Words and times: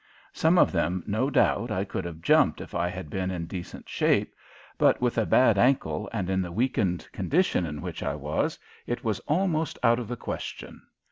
Some 0.33 0.57
of 0.57 0.71
them, 0.71 1.03
no 1.05 1.29
doubt, 1.29 1.69
I 1.69 1.83
could 1.83 2.05
have 2.05 2.23
jumped 2.23 2.59
if 2.59 2.73
I 2.73 2.87
had 2.89 3.07
been 3.07 3.29
in 3.29 3.45
decent 3.45 3.87
shape, 3.87 4.33
but 4.79 4.99
with 4.99 5.15
a 5.19 5.27
bad 5.27 5.59
ankle 5.59 6.09
and 6.11 6.27
in 6.27 6.41
the 6.41 6.51
weakened 6.51 7.07
condition 7.11 7.67
in 7.67 7.81
which 7.83 8.01
I 8.01 8.15
was, 8.15 8.57
it 8.87 9.03
was 9.03 9.19
almost 9.27 9.77
out 9.83 9.99
of 9.99 10.07
the 10.07 10.17
question. 10.17 10.81